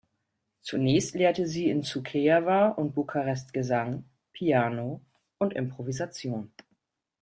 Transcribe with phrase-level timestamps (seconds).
[0.61, 5.05] Zunächst lehrte sie in Suceava und Bukarest Gesang, Piano
[5.37, 6.51] und Improvisation.